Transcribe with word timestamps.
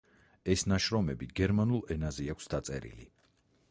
ეს 0.53 0.63
ნაშრომები 0.71 1.29
გერმანულ 1.41 1.87
ენაზე 1.97 2.29
აქვს 2.37 2.53
დაწერილი. 2.57 3.11